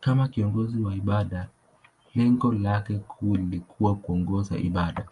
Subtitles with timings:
[0.00, 1.48] Kama kiongozi wa ibada,
[2.14, 5.06] lengo lake kuu lilikuwa kuongoza ibada.